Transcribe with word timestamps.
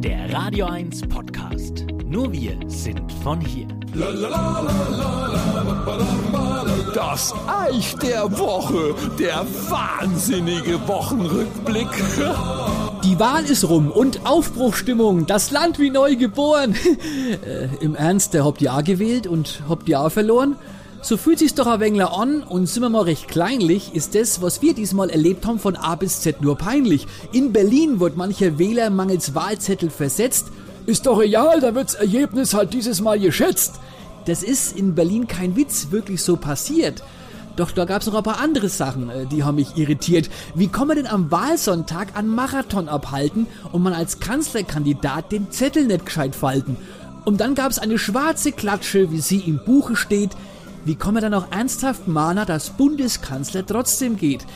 der 0.00 0.32
Radio 0.32 0.66
1 0.66 1.08
Podcast. 1.08 1.84
Nur 2.04 2.32
wir 2.32 2.56
sind 2.68 3.10
von 3.24 3.40
hier. 3.40 3.66
Das 6.94 7.34
Eich 7.48 7.96
der 7.96 8.38
Woche, 8.38 8.94
der 9.18 9.44
wahnsinnige 9.68 10.86
Wochenrückblick. 10.86 11.88
Die 13.02 13.18
Wahl 13.18 13.44
ist 13.44 13.68
rum 13.68 13.90
und 13.90 14.24
Aufbruchstimmung, 14.24 15.26
das 15.26 15.50
Land 15.50 15.80
wie 15.80 15.90
neu 15.90 16.14
geboren. 16.14 16.76
äh, 17.44 17.68
Im 17.80 17.96
Ernst, 17.96 18.34
der 18.34 18.44
habt 18.44 18.60
ja 18.60 18.80
gewählt 18.82 19.26
und 19.26 19.62
habt 19.68 19.88
ja 19.88 20.10
verloren? 20.10 20.56
So 21.00 21.16
fühlt 21.16 21.38
sich's 21.38 21.54
doch 21.54 21.68
ein 21.68 21.80
wenig 21.80 22.04
an 22.04 22.42
und 22.42 22.66
sind 22.66 22.82
wir 22.82 22.88
mal 22.88 23.02
recht 23.02 23.28
kleinlich, 23.28 23.94
ist 23.94 24.16
das, 24.16 24.42
was 24.42 24.62
wir 24.62 24.74
diesmal 24.74 25.10
erlebt 25.10 25.46
haben, 25.46 25.60
von 25.60 25.76
A 25.76 25.94
bis 25.94 26.20
Z 26.20 26.42
nur 26.42 26.58
peinlich. 26.58 27.06
In 27.32 27.52
Berlin 27.52 28.00
wird 28.00 28.16
mancher 28.16 28.58
Wähler 28.58 28.90
mangels 28.90 29.34
Wahlzettel 29.34 29.90
versetzt. 29.90 30.46
Ist 30.86 31.06
doch 31.06 31.20
real, 31.20 31.60
da 31.60 31.74
wird's 31.74 31.94
Ergebnis 31.94 32.52
halt 32.52 32.74
dieses 32.74 33.00
Mal 33.00 33.20
geschätzt. 33.20 33.74
Das 34.26 34.42
ist 34.42 34.76
in 34.76 34.94
Berlin 34.94 35.28
kein 35.28 35.54
Witz 35.54 35.88
wirklich 35.90 36.22
so 36.22 36.36
passiert. 36.36 37.02
Doch 37.54 37.70
da 37.70 37.84
gab's 37.84 38.06
noch 38.06 38.14
ein 38.14 38.22
paar 38.22 38.40
andere 38.40 38.68
Sachen, 38.68 39.08
äh, 39.08 39.26
die 39.26 39.44
haben 39.44 39.56
mich 39.56 39.76
irritiert. 39.76 40.28
Wie 40.54 40.68
kann 40.68 40.88
man 40.88 40.96
denn 40.96 41.06
am 41.06 41.30
Wahlsonntag 41.30 42.16
einen 42.16 42.28
Marathon 42.28 42.88
abhalten 42.88 43.46
und 43.72 43.82
man 43.82 43.92
als 43.92 44.20
Kanzlerkandidat 44.20 45.30
den 45.30 45.50
Zettel 45.50 45.86
nicht 45.86 46.06
gescheit 46.06 46.34
falten? 46.34 46.76
Und 47.24 47.40
dann 47.40 47.54
gab's 47.54 47.78
eine 47.78 47.98
schwarze 47.98 48.52
Klatsche, 48.52 49.10
wie 49.12 49.20
sie 49.20 49.40
im 49.40 49.60
Buche 49.64 49.96
steht, 49.96 50.30
wie 50.88 50.96
man 51.12 51.22
dann 51.22 51.34
auch 51.34 51.52
ernsthaft 51.52 52.08
mahnen, 52.08 52.46
dass 52.46 52.70
Bundeskanzler 52.70 53.64
trotzdem 53.66 54.16
geht? 54.16 54.46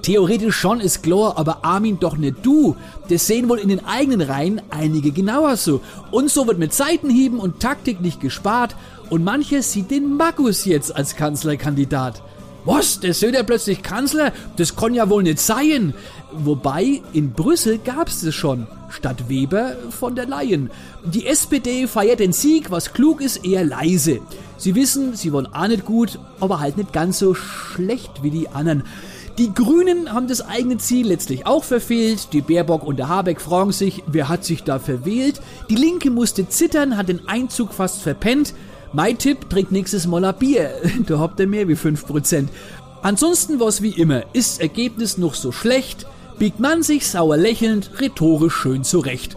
Theoretisch 0.00 0.56
schon 0.56 0.80
ist 0.80 1.02
klar, 1.02 1.34
aber 1.36 1.66
Armin 1.66 2.00
doch 2.00 2.16
nicht 2.16 2.36
du. 2.42 2.76
Das 3.10 3.26
sehen 3.26 3.50
wohl 3.50 3.58
in 3.58 3.68
den 3.68 3.84
eigenen 3.84 4.22
Reihen 4.22 4.62
einige 4.70 5.12
genauer 5.12 5.58
so. 5.58 5.82
Und 6.10 6.30
so 6.30 6.46
wird 6.46 6.58
mit 6.58 6.72
Seitenhieben 6.72 7.38
und 7.38 7.60
Taktik 7.60 8.00
nicht 8.00 8.20
gespart 8.20 8.74
und 9.10 9.22
manche 9.22 9.62
sieht 9.62 9.90
den 9.90 10.16
Magus 10.16 10.64
jetzt 10.64 10.96
als 10.96 11.14
Kanzlerkandidat. 11.14 12.22
Was? 12.64 13.00
Der 13.00 13.12
Söder 13.12 13.42
plötzlich 13.42 13.82
Kanzler? 13.82 14.32
Das 14.56 14.76
kann 14.76 14.94
ja 14.94 15.10
wohl 15.10 15.24
nicht 15.24 15.40
sein. 15.40 15.94
Wobei, 16.30 17.02
in 17.12 17.32
Brüssel 17.32 17.78
gab's 17.78 18.22
es 18.22 18.34
schon. 18.34 18.68
Statt 18.88 19.28
Weber 19.28 19.76
von 19.90 20.14
der 20.14 20.26
Leyen. 20.26 20.70
Die 21.04 21.26
SPD 21.26 21.86
feiert 21.88 22.20
den 22.20 22.32
Sieg, 22.32 22.70
was 22.70 22.92
klug 22.92 23.20
ist, 23.20 23.44
eher 23.44 23.64
leise. 23.64 24.20
Sie 24.58 24.74
wissen, 24.76 25.16
sie 25.16 25.32
wollen 25.32 25.52
auch 25.52 25.66
nicht 25.66 25.84
gut, 25.84 26.20
aber 26.38 26.60
halt 26.60 26.76
nicht 26.76 26.92
ganz 26.92 27.18
so 27.18 27.34
schlecht 27.34 28.22
wie 28.22 28.30
die 28.30 28.48
anderen. 28.48 28.84
Die 29.38 29.52
Grünen 29.52 30.12
haben 30.12 30.28
das 30.28 30.42
eigene 30.42 30.76
Ziel 30.76 31.08
letztlich 31.08 31.46
auch 31.46 31.64
verfehlt. 31.64 32.28
Die 32.32 32.42
Baerbock 32.42 32.84
und 32.84 32.98
der 32.98 33.08
Habeck 33.08 33.40
fragen 33.40 33.72
sich, 33.72 34.04
wer 34.06 34.28
hat 34.28 34.44
sich 34.44 34.62
da 34.62 34.78
verwählt? 34.78 35.40
Die 35.70 35.74
Linke 35.74 36.10
musste 36.10 36.48
zittern, 36.48 36.96
hat 36.96 37.08
den 37.08 37.26
Einzug 37.26 37.72
fast 37.72 38.02
verpennt. 38.02 38.54
Mein 38.94 39.16
Tipp, 39.16 39.48
trinkt 39.48 39.72
nächstes 39.72 40.06
Mal 40.06 40.24
ein 40.24 40.34
Bier. 40.38 40.70
Da 41.06 41.18
habt 41.18 41.40
ihr 41.40 41.46
mehr 41.46 41.66
wie 41.66 41.74
5%. 41.74 42.48
Ansonsten 43.00 43.58
war's 43.58 43.80
wie 43.80 43.90
immer. 43.90 44.24
Ist 44.34 44.60
Ergebnis 44.60 45.16
noch 45.16 45.34
so 45.34 45.50
schlecht? 45.50 46.06
Biegt 46.38 46.60
man 46.60 46.82
sich 46.82 47.06
sauer 47.06 47.36
lächelnd, 47.38 47.90
rhetorisch 48.00 48.54
schön 48.54 48.84
zurecht. 48.84 49.36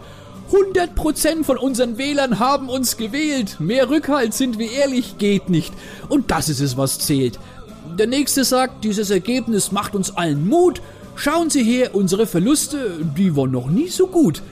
100% 0.52 1.44
von 1.44 1.56
unseren 1.56 1.96
Wählern 1.98 2.38
haben 2.38 2.68
uns 2.68 2.96
gewählt. 2.98 3.56
Mehr 3.58 3.88
Rückhalt, 3.88 4.34
sind 4.34 4.58
wir 4.58 4.70
ehrlich, 4.70 5.16
geht 5.18 5.48
nicht. 5.48 5.72
Und 6.08 6.30
das 6.30 6.48
ist 6.48 6.60
es, 6.60 6.76
was 6.76 6.98
zählt. 6.98 7.38
Der 7.98 8.06
nächste 8.06 8.44
sagt, 8.44 8.84
dieses 8.84 9.10
Ergebnis 9.10 9.72
macht 9.72 9.94
uns 9.94 10.16
allen 10.16 10.46
Mut. 10.46 10.82
Schauen 11.14 11.48
Sie 11.48 11.64
her, 11.64 11.94
unsere 11.94 12.26
Verluste, 12.26 13.00
die 13.16 13.34
waren 13.34 13.52
noch 13.52 13.70
nie 13.70 13.88
so 13.88 14.06
gut. 14.06 14.42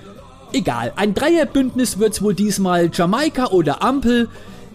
Egal, 0.52 0.92
ein 0.97 1.14
Dreierbündnis 1.14 1.98
wird's 1.98 2.22
wohl 2.22 2.34
diesmal 2.34 2.88
Jamaika 2.92 3.48
oder 3.48 3.82
Ampel. 3.82 4.28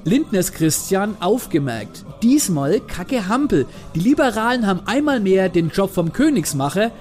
Lindners 0.03 0.51
Christian 0.51 1.15
aufgemerkt. 1.19 2.05
Diesmal 2.21 2.79
kacke 2.79 3.27
Hampel. 3.27 3.65
Die 3.95 3.99
Liberalen 3.99 4.65
haben 4.65 4.81
einmal 4.85 5.19
mehr 5.19 5.49
den 5.49 5.69
Job 5.69 5.93
vom 5.93 6.13
Königsmacher. 6.13 6.91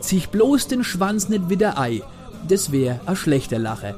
Zieh 0.00 0.24
bloß 0.30 0.68
den 0.68 0.84
Schwanz 0.84 1.28
nicht 1.28 1.48
wieder 1.48 1.78
ei. 1.78 2.02
Das 2.48 2.72
wär 2.72 3.00
a 3.06 3.16
schlechter 3.16 3.58
Lache. 3.58 3.94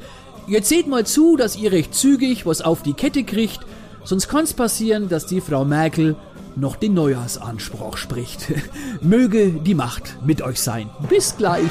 Jetzt 0.46 0.68
seht 0.68 0.88
mal 0.88 1.06
zu, 1.06 1.36
dass 1.36 1.56
ihr 1.56 1.72
recht 1.72 1.94
zügig 1.94 2.46
was 2.46 2.62
auf 2.62 2.82
die 2.82 2.94
Kette 2.94 3.24
kriegt, 3.24 3.60
sonst 4.04 4.28
kann's 4.28 4.52
passieren, 4.52 5.08
dass 5.08 5.26
die 5.26 5.40
Frau 5.40 5.64
Merkel 5.64 6.16
noch 6.56 6.76
den 6.76 6.94
Neujahrsanspruch 6.94 7.96
spricht. 7.96 8.52
Möge 9.00 9.52
die 9.52 9.74
Macht 9.74 10.18
mit 10.24 10.42
euch 10.42 10.60
sein. 10.60 10.90
Bis 11.08 11.36
gleich. 11.36 11.70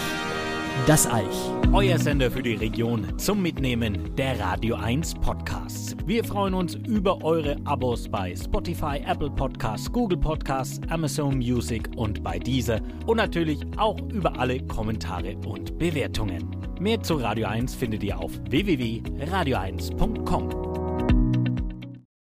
Das 0.88 1.12
Eich. 1.12 1.26
Euer 1.74 2.00
Sender 2.00 2.32
für 2.32 2.42
die 2.42 2.54
Region 2.54 3.06
zum 3.18 3.42
Mitnehmen 3.42 4.16
der 4.16 4.40
Radio 4.40 4.76
1 4.76 5.16
Podcasts. 5.16 5.49
Wir 6.10 6.24
freuen 6.24 6.56
uns 6.56 6.74
über 6.74 7.24
eure 7.24 7.56
Abos 7.66 8.10
bei 8.10 8.36
Spotify, 8.36 9.00
Apple 9.06 9.30
Podcasts, 9.30 9.92
Google 9.92 10.18
Podcasts, 10.18 10.82
Amazon 10.90 11.38
Music 11.38 11.88
und 11.98 12.24
bei 12.24 12.40
dieser 12.40 12.82
und 13.06 13.18
natürlich 13.18 13.60
auch 13.78 14.00
über 14.12 14.40
alle 14.40 14.60
Kommentare 14.66 15.38
und 15.46 15.78
Bewertungen. 15.78 16.50
Mehr 16.80 17.00
zu 17.04 17.18
Radio 17.18 17.48
1 17.48 17.76
findet 17.76 18.04
ihr 18.04 18.18
auf 18.18 18.32
www.radio1.com. 18.50 20.69